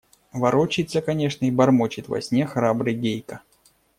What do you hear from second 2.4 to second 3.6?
храбрый Гейка.